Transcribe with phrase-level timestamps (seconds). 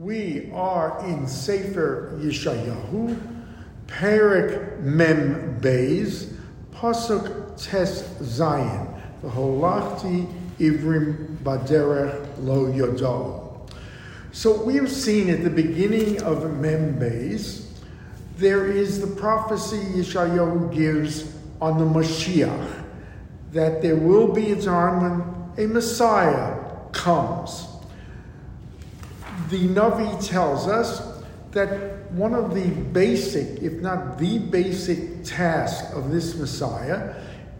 [0.00, 3.20] We are in Sefer Yeshayahu,
[3.86, 6.32] Perik Mem Beis,
[6.72, 10.26] Pasuk Tes Zayin, the Holachti
[10.58, 13.70] Ivrim Baderech Lo Yodo.
[14.32, 17.66] So we've seen at the beginning of Mem Beis,
[18.38, 21.30] there is the prophecy Yeshayahu gives
[21.60, 22.84] on the Mashiach,
[23.52, 26.58] that there will be a time when a Messiah
[26.92, 27.66] comes
[29.50, 36.12] the Navi tells us that one of the basic, if not the basic task of
[36.12, 37.14] this Messiah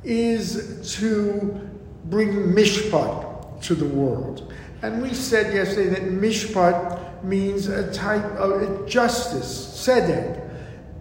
[0.04, 1.68] is to
[2.04, 4.52] bring mishpat to the world.
[4.82, 10.48] And we said yesterday that mishpat means a type of justice, tzedek,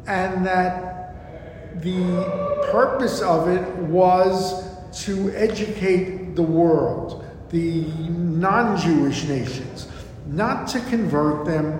[0.07, 4.67] and that the purpose of it was
[5.05, 9.88] to educate the world, the non Jewish nations
[10.29, 11.79] not to convert them,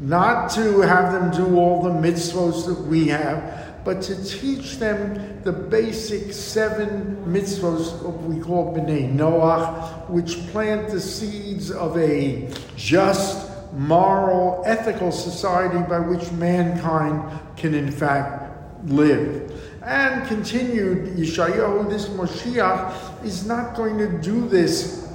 [0.00, 5.40] not to have them do all the mitzvahs that we have, but to teach them
[5.44, 13.48] the basic seven mitzvahs we call B'nai Noach, which plant the seeds of a just,
[13.74, 17.22] moral, ethical society by which mankind
[17.56, 19.52] can in fact live.
[19.82, 25.05] And continued, Yeshayahu, this Moshiach, is not going to do this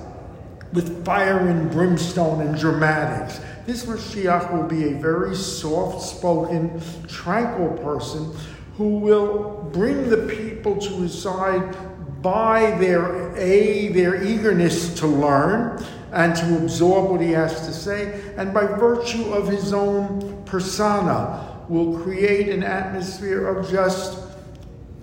[0.73, 3.41] with fire and brimstone and dramatics.
[3.66, 8.33] This Mashiach will be a very soft spoken, tranquil person
[8.78, 11.75] who will bring the people to his side
[12.22, 18.33] by their a their eagerness to learn and to absorb what he has to say
[18.38, 24.19] and by virtue of his own persona will create an atmosphere of just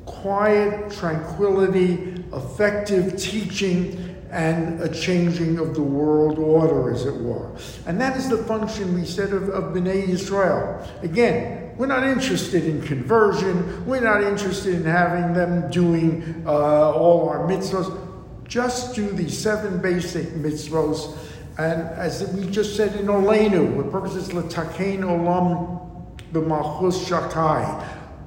[0.06, 7.51] quiet tranquility effective teaching and a changing of the world order, as it were.
[7.87, 10.87] And that is the function, we said, of, of B'nai Israel.
[11.03, 13.87] Again, we're not interested in conversion.
[13.87, 18.06] We're not interested in having them doing uh, all our mitzvahs.
[18.49, 21.17] Just do the seven basic mitzvahs.
[21.59, 27.87] And as we just said in Olenu, the purpose is l'takein olam b'malchus shakai.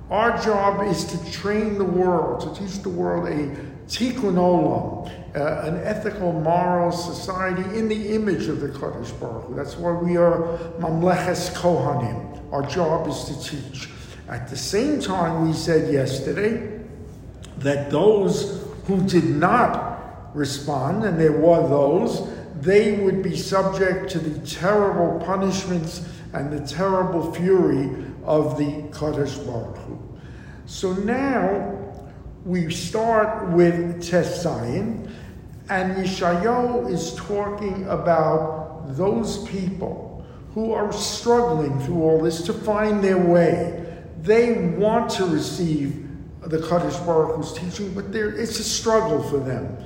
[0.10, 3.56] Our job is to train the world, to teach the world a
[3.88, 9.56] tikkun olam, uh, an ethical, moral society in the image of the Kadosh Baruch Hu.
[9.56, 12.52] That's why we are Mamleches Kohanim.
[12.52, 13.90] Our job is to teach.
[14.28, 16.80] At the same time, we said yesterday
[17.58, 22.30] that those who did not respond, and there were those,
[22.62, 27.90] they would be subject to the terrible punishments and the terrible fury
[28.24, 30.00] of the Kadosh Baruch Hu.
[30.66, 31.78] So now
[32.46, 35.12] we start with Tes Zayin,
[35.72, 43.02] and Yeshayahu is talking about those people who are struggling through all this to find
[43.02, 43.82] their way.
[44.22, 46.10] They want to receive
[46.42, 49.78] the Kaddish Baruch Hu's teaching, but it's a struggle for them.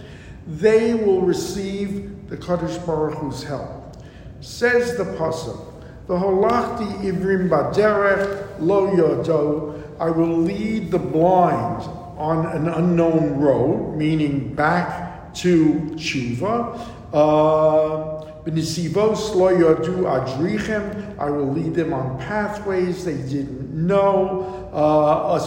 [0.47, 3.95] They will receive the Kaddish Baruch Hu's help.
[4.41, 5.71] Says the Pasuk,
[6.07, 11.83] the Holachti Ivrim Baderech Lo Yodo, I will lead the blind
[12.17, 15.04] on an unknown road, meaning back
[15.35, 16.79] to tshuva.
[17.13, 18.21] Uh.
[18.45, 18.51] I
[21.31, 24.69] will lead them on pathways they didn't know.
[24.71, 25.39] Uh.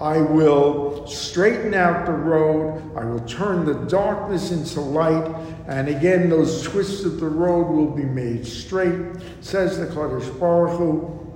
[0.00, 2.96] I will straighten out the road.
[2.96, 5.34] I will turn the darkness into light.
[5.66, 9.16] And again, those twists of the road will be made straight.
[9.40, 11.29] Says the Kadosh Baruch Hu.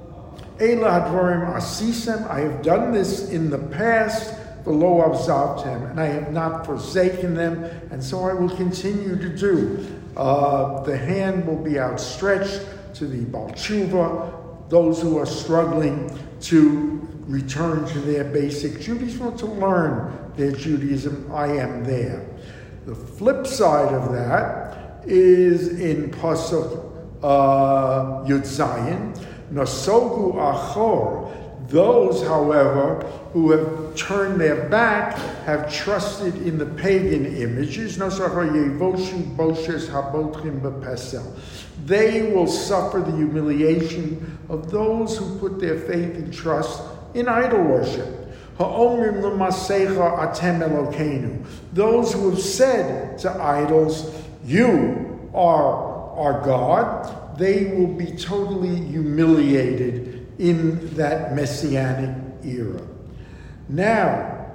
[0.58, 4.34] Asisem, I have done this in the past,
[4.64, 9.28] The below Avzavtem, and I have not forsaken them, and so I will continue to
[9.28, 9.86] do.
[10.16, 12.60] Uh, the hand will be outstretched
[12.94, 14.32] to the Balchuva,
[14.70, 16.10] those who are struggling
[16.42, 21.30] to return to their basic Judaism, want to learn their Judaism.
[21.32, 22.26] I am there.
[22.86, 26.92] The flip side of that is in Pasuk
[27.22, 29.14] uh, Yud Zayin,
[29.52, 31.30] Nasogu achor.
[31.68, 33.02] Those, however,
[33.32, 37.98] who have turned their back have trusted in the pagan images.
[41.86, 46.82] They will suffer the humiliation of those who put their faith and trust
[47.14, 48.06] in idol worship.
[51.72, 54.14] Those who have said to idols,
[54.44, 62.80] You are our God, they will be totally humiliated in that messianic era.
[63.68, 64.46] Now,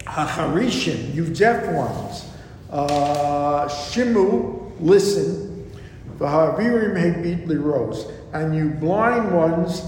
[0.00, 2.30] Hacharishim, you deaf ones,
[2.70, 5.70] uh, Shimu, listen.
[6.18, 8.12] V'ha'avirim hebit liros.
[8.32, 9.82] And you blind ones,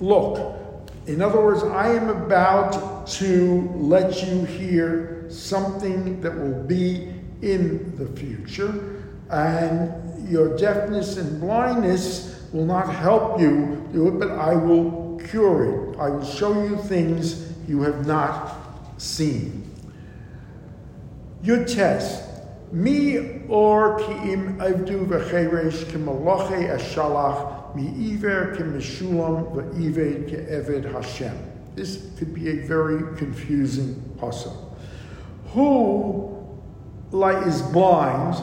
[0.00, 0.56] look.
[1.06, 7.96] In other words, I am about to let you hear something that will be in
[7.96, 9.92] the future, and
[10.30, 15.98] your deafness and blindness will not help you do it, but I will cure it.
[15.98, 18.56] I will show you things you have not
[18.98, 19.70] seen.
[21.42, 22.24] Your test.
[22.72, 31.36] Mi or ki im avdu v'cheresh k'maloche ashalach mi iver k'mishulam v'ived k'eved Hashem.
[31.74, 34.76] This could be a very confusing puzzle.
[35.48, 36.30] Who
[37.10, 38.36] like, is blind,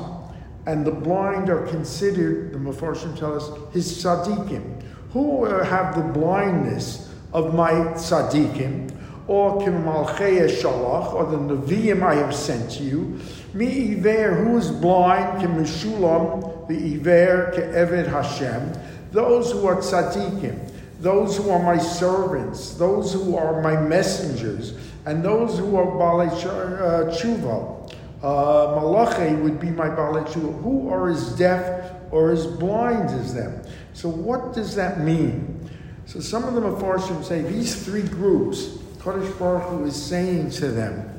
[0.67, 4.83] and the blind are considered, the Mepharshim tell us, his tzaddikim.
[5.11, 8.91] Who have the blindness of my tzaddikim,
[9.27, 13.17] or Kimalchei Shalach, or the Nevi'im I have sent to you.
[13.53, 18.73] Me Iver, who is blind, Kimishulam, the Iver, Ke'eved Hashem,
[19.13, 24.73] those who are tzaddikim, those who are my servants, those who are my messengers,
[25.05, 27.76] and those who are Balei uh, Tshuva.
[28.21, 33.61] Uh, Malachi would be my Tshuva, who are as deaf or as blind as them.
[33.93, 35.69] So what does that mean?
[36.05, 40.67] So some of the Mepharshim say these three groups Kodesh Baruch Hu is saying to
[40.69, 41.09] them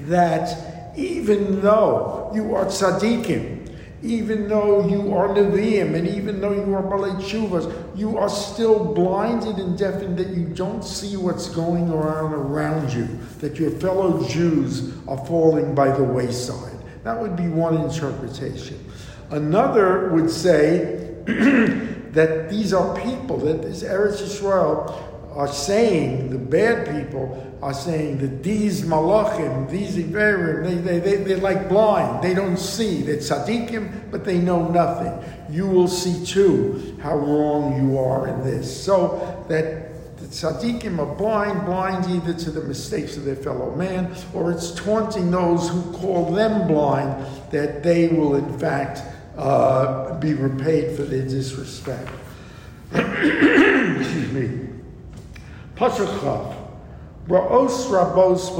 [0.00, 3.65] that even though you are tzaddikim,
[4.02, 8.92] even though you are Nevi'im, and even though you are Balei Tshuvas, you are still
[8.92, 13.08] blinded and deafened that you don't see what's going on around you,
[13.40, 16.76] that your fellow Jews are falling by the wayside.
[17.04, 18.84] That would be one interpretation.
[19.30, 25.02] Another would say that these are people, that this Eretz Yisrael
[25.34, 31.16] are saying, the bad people are saying that these malachim, these iverim, they, they, they,
[31.16, 32.22] they're like blind.
[32.22, 33.02] They don't see.
[33.02, 35.12] They're tzaddikim, but they know nothing.
[35.50, 38.84] You will see too how wrong you are in this.
[38.84, 44.14] So that the tzaddikim are blind, blind either to the mistakes of their fellow man,
[44.34, 49.02] or it's taunting those who call them blind that they will in fact
[49.38, 52.10] uh, be repaid for their disrespect.
[52.92, 54.68] Excuse me.
[55.74, 56.20] Pasuk
[57.28, 58.50] Ra'os rabos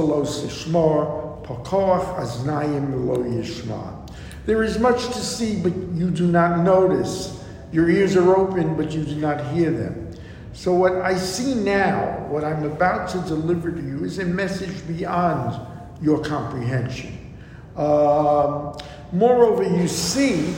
[1.46, 4.06] pakoach aznayim velo.
[4.44, 7.44] There is much to see, but you do not notice.
[7.72, 10.10] Your ears are open, but you do not hear them.
[10.52, 14.86] So what I see now, what I'm about to deliver to you, is a message
[14.88, 15.60] beyond
[16.00, 17.36] your comprehension.
[17.76, 18.76] Um,
[19.12, 20.54] moreover, you see,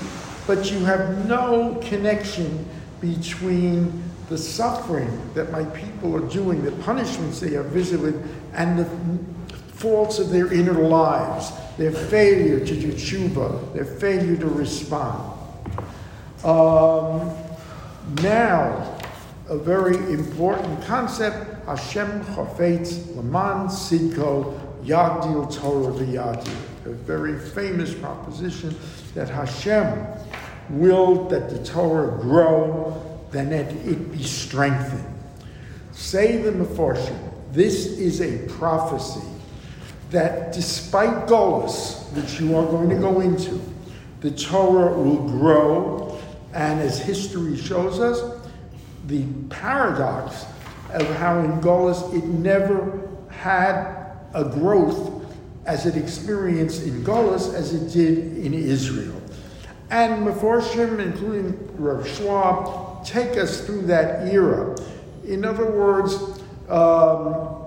[0.47, 2.67] but you have no connection
[3.01, 8.15] between the suffering that my people are doing, the punishments they are visited,
[8.53, 8.85] and the
[9.75, 15.35] faults of their inner lives, their failure to do tshuva, their failure to respond.
[16.45, 17.33] Um,
[18.23, 18.99] now,
[19.49, 26.87] a very important concept, Hashem Chafetz Laman Sidko Yagdil Torah V'Yagdil.
[26.87, 28.75] A very famous proposition
[29.15, 30.07] that Hashem
[30.71, 35.05] willed that the Torah grow then let it be strengthened.
[35.93, 37.19] Say the Mepharshim,
[37.53, 39.27] this is a prophecy
[40.11, 43.61] that despite Golos, which you are going to go into,
[44.21, 46.21] the Torah will grow,
[46.55, 48.41] and as history shows us,
[49.07, 50.47] the paradox
[50.93, 55.27] of how in Golos it never had a growth
[55.67, 59.21] as it experienced in Golos as it did in Israel.
[59.91, 64.77] And Mepharshim, including Rav Schwab, take us through that era.
[65.25, 66.15] In other words,
[66.69, 67.59] um,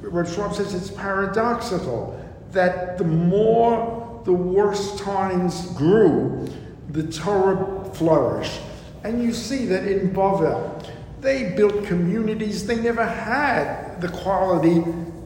[0.00, 2.18] Rav Schwab says it's paradoxical
[2.52, 6.48] that the more the worst times grew,
[6.90, 8.60] the Torah flourished.
[9.04, 10.86] And you see that in Bavel,
[11.20, 14.84] they built communities, they never had the quality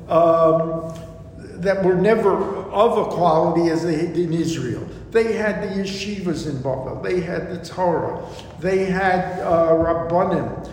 [0.09, 0.95] um,
[1.39, 4.87] that were never of a quality as they did in Israel.
[5.11, 7.03] They had the yeshivas in Bavel.
[7.03, 8.23] They had the Torah.
[8.61, 10.71] They had uh, Rabbanim.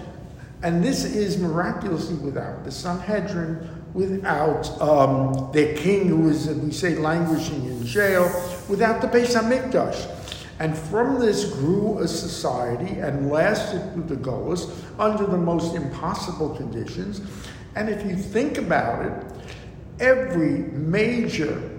[0.63, 6.71] And this is miraculously without the Sanhedrin, without um, their king, who is, as we
[6.71, 8.23] say, languishing in jail,
[8.67, 10.09] without the Beis HaMikdash.
[10.59, 14.69] And from this grew a society and lasted through the Golas
[14.99, 17.21] under the most impossible conditions.
[17.75, 19.25] And if you think about it,
[20.01, 21.69] every major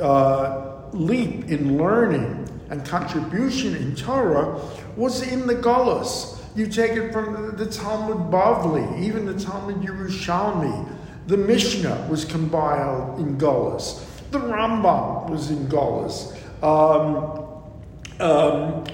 [0.00, 4.60] uh, leap in learning and contribution in Torah
[4.96, 6.38] was in the Golos.
[6.56, 10.96] You take it from the, Talmud Bavli, even the Talmud Yerushalmi.
[11.26, 14.04] The Mishnah was compiled in Golos.
[14.30, 16.32] The Rambam was in Golis.
[16.62, 17.40] Um,
[18.20, 18.84] um,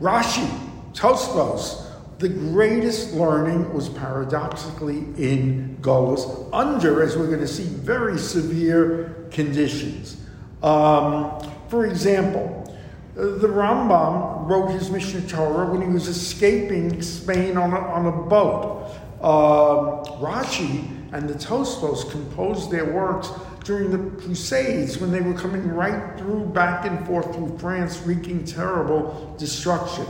[0.00, 0.48] Rashi,
[0.92, 1.81] Tosfos,
[2.22, 9.26] the greatest learning was paradoxically in Golis, under, as we're going to see, very severe
[9.32, 10.18] conditions.
[10.62, 12.78] Um, for example,
[13.16, 18.12] the Rambam wrote his Mishnah Torah when he was escaping Spain on a, on a
[18.12, 18.94] boat.
[19.20, 23.30] Uh, Rashi and the Tosfos composed their works
[23.64, 28.44] during the Crusades when they were coming right through, back and forth through France, wreaking
[28.44, 30.06] terrible destruction.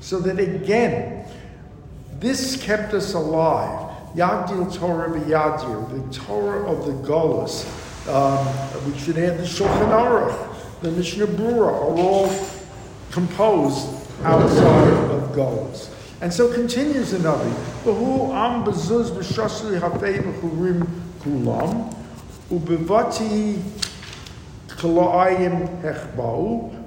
[0.00, 1.21] So that again,
[2.22, 3.90] this kept us alive.
[4.14, 7.66] Yagdil Torah v'Yadir, the Torah of the Golas.
[8.08, 10.52] Um, we should add the Shulchan Aruch
[10.82, 12.28] the Mishnah Brura are all
[13.12, 13.88] composed
[14.24, 15.88] outside of Golos.
[16.20, 17.52] And so continues the Navi.
[17.84, 20.84] Behu am bezuz b'shasli hafei b'churim
[21.20, 21.94] kulam
[22.50, 23.62] ubevati
[24.66, 26.81] kalaayim hechbau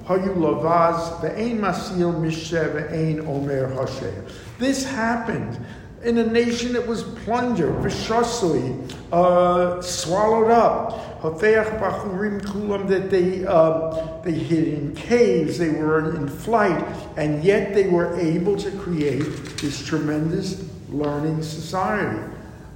[4.58, 5.58] This happened
[6.04, 11.02] in a nation that was plundered, vishasli, uh, swallowed up.
[11.24, 16.84] That they, uh, they hid in caves, they were in flight,
[17.16, 19.24] and yet they were able to create
[19.58, 22.22] this tremendous learning society.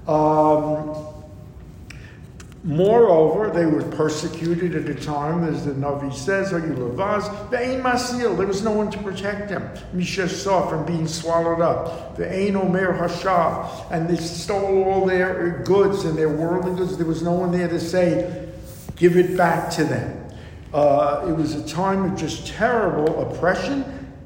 [0.08, 1.09] Um,
[2.62, 8.62] Moreover, they were persecuted at a time, as the Navi says, Ve'ain Masil, there was
[8.62, 9.66] no one to protect them.
[9.94, 12.18] Misha saw from being swallowed up.
[12.18, 16.98] Ve'ain Omer Hashav, and they stole all their goods and their worldly goods.
[16.98, 18.46] There was no one there to say,
[18.94, 20.28] give it back to them.
[20.74, 23.84] Uh, it was a time of just terrible oppression,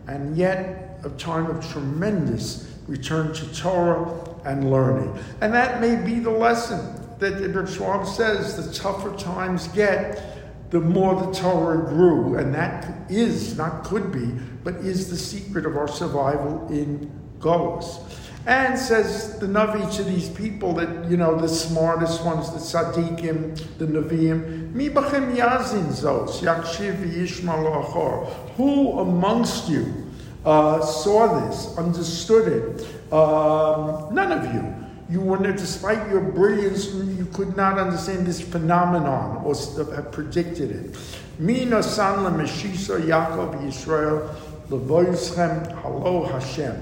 [0.08, 4.12] and yet a time of tremendous return to Torah
[4.44, 5.16] and learning.
[5.40, 10.80] And that may be the lesson that Ibn Schwab says the tougher times get, the
[10.80, 12.36] more the Torah grew.
[12.36, 14.32] And that is, not could be,
[14.64, 18.02] but is the secret of our survival in Golos.
[18.46, 23.78] And says the Navi to these people that, you know, the smartest ones, the Tzaddikim,
[23.78, 30.10] the Naviim, Mi bachem yazin zos, yakshiv yishmal Who amongst you
[30.44, 33.12] uh, saw this, understood it?
[33.12, 34.73] Um, none of you.
[35.10, 39.54] You were, despite your brilliance, you could not understand this phenomenon or
[39.94, 40.96] have predicted it.
[41.38, 44.34] Mina san lemeshisa Yaakov Yisrael
[44.68, 46.80] levoyschem halo Hashem.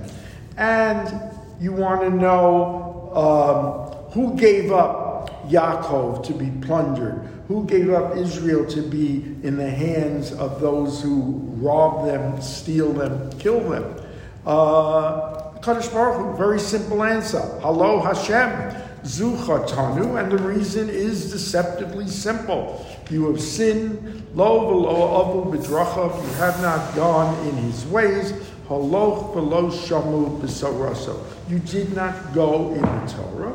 [0.57, 7.91] And you want to know um, who gave up Yaakov to be plundered, who gave
[7.91, 13.69] up Israel to be in the hands of those who rob them, steal them, kill
[13.69, 13.97] them.
[14.47, 17.40] Uh, Kaddish Baruch Hu, very simple answer.
[17.61, 18.50] Halo Hashem,
[19.04, 22.85] Zuchatanu, and the reason is deceptively simple.
[23.09, 28.33] You have sinned, lo v'lo avu b'drachav, you have not gone in his ways,
[28.69, 31.23] haloch v'lo shamu b'saraso.
[31.49, 33.54] You did not go in the Torah,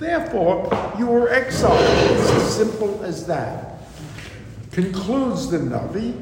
[0.00, 0.68] therefore
[0.98, 1.78] you were exiled.
[1.80, 3.78] It's as simple as that.
[4.72, 6.14] Concludes the Navi,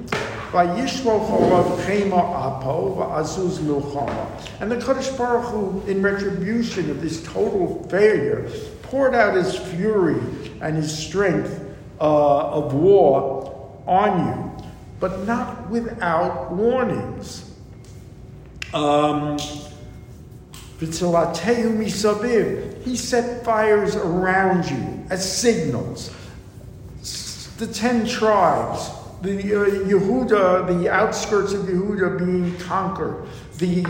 [4.61, 8.51] and the Kaddish Baruch Hu, in retribution of this total failure,
[8.83, 10.21] poured out his fury
[10.61, 11.59] and his strength
[12.01, 14.67] uh, of war on you,
[15.01, 17.51] but not without warnings.
[18.75, 19.39] Um,
[22.85, 26.11] he set fires around you as signals.
[27.59, 28.91] The ten tribes,
[29.23, 33.87] the uh, Yehuda, the outskirts of Yehuda being conquered, the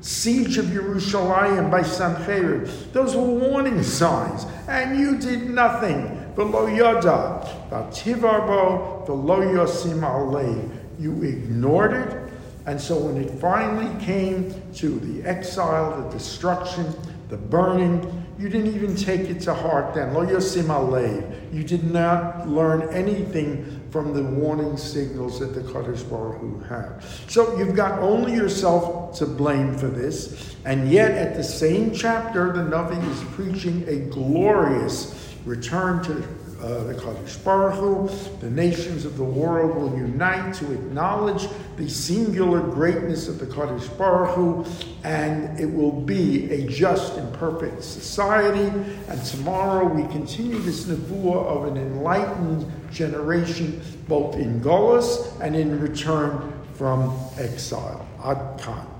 [0.00, 2.92] siege of Jerusalem by Sanherib.
[2.92, 6.18] Those were warning signs, and you did nothing.
[6.34, 10.70] Below Yada, Tivarbo, below Yosim.
[10.98, 12.32] You ignored it,
[12.66, 16.92] and so when it finally came to the exile, the destruction,
[17.28, 20.14] the burning, you didn't even take it to heart then.
[20.14, 21.54] Lo yosim.
[21.54, 27.04] You did not learn anything from the warning signals that the Kaddish Baruch Hu had.
[27.28, 32.52] So you've got only yourself to blame for this, and yet at the same chapter,
[32.54, 36.26] the Navi is preaching a glorious return to
[36.62, 38.08] uh, the Kaddish Baruch Hu,
[38.40, 43.88] the nations of the world will unite to acknowledge the singular greatness of the Kaddish
[43.88, 44.64] Baruch Hu,
[45.02, 48.68] and it will be a just and perfect society.
[49.08, 55.80] And tomorrow we continue this nevuah of an enlightened generation, both in Golas and in
[55.80, 58.06] return from exile.
[58.24, 58.91] Ad Khan.